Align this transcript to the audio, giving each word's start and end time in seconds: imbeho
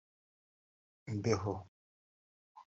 imbeho 1.11 1.53